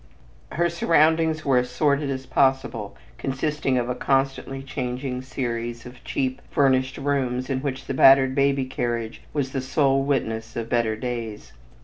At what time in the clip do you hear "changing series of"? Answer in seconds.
4.63-6.03